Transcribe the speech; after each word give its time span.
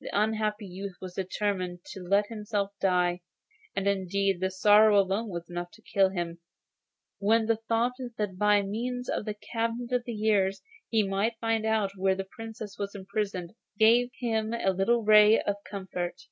The 0.00 0.10
unhappy 0.12 0.66
youth 0.66 0.96
had 1.00 1.12
determined 1.14 1.84
to 1.92 2.00
let 2.02 2.26
himself 2.26 2.72
die, 2.80 3.20
and 3.76 3.86
indeed 3.86 4.42
his 4.42 4.60
sorrow 4.60 4.98
alone 4.98 5.28
was 5.28 5.48
enough 5.48 5.70
to 5.74 5.82
kill 5.82 6.08
him, 6.08 6.40
when 7.20 7.46
the 7.46 7.58
thought 7.68 7.92
that 8.16 8.36
by 8.36 8.60
means 8.62 9.08
of 9.08 9.24
the 9.24 9.34
cabinets 9.34 9.92
of 9.92 10.02
the 10.04 10.14
years 10.14 10.62
he 10.90 11.06
might 11.06 11.38
find 11.40 11.64
out 11.64 11.92
where 11.94 12.16
the 12.16 12.24
Princess 12.28 12.76
was 12.76 12.96
imprisoned, 12.96 13.54
gave 13.78 14.10
him 14.18 14.52
a 14.52 14.70
little 14.72 15.04
ray 15.04 15.40
of 15.40 15.54
comfort. 15.62 16.22